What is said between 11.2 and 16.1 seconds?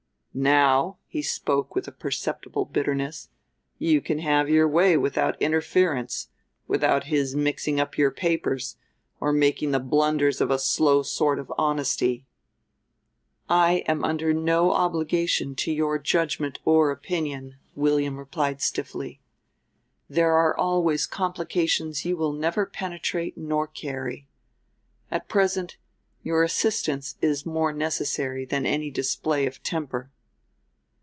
of honesty." "I am under no obligation to your